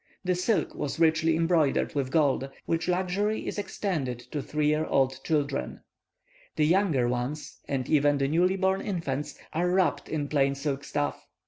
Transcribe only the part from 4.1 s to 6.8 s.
to three year old children. The